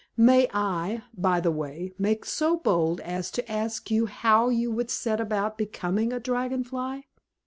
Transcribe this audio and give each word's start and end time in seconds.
May 0.17 0.47
I, 0.51 1.03
by 1.15 1.39
the 1.41 1.51
way, 1.51 1.93
make 1.99 2.25
so 2.25 2.57
bold 2.57 3.01
as 3.01 3.29
to 3.33 3.51
ask 3.51 3.91
you 3.91 4.07
how 4.07 4.49
you 4.49 4.71
would 4.71 4.89
set 4.89 5.21
about 5.21 5.59
becoming 5.59 6.11
a 6.11 6.19
Dragon 6.19 6.63
Fly? 6.63 7.03